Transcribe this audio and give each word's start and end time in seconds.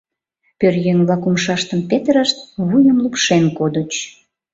Пӧръеҥ-влак 0.59 1.23
умшаштым 1.27 1.79
петырышт, 1.89 2.37
вуйым 2.67 2.97
лупшен 3.03 3.45
кодыч 3.57 3.91